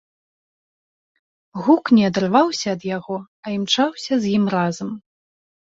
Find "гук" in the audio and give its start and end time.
1.67-1.83